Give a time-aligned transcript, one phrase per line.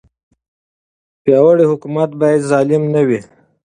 [1.23, 3.19] پیاوړی حکومت باید ظالم نه وي.